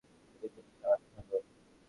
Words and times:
তুমি 0.31 0.47
শুধু 0.53 0.71
চালাতে 0.73 1.07
থাকো! 1.15 1.37